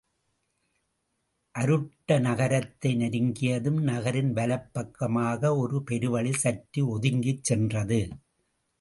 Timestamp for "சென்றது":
7.43-8.01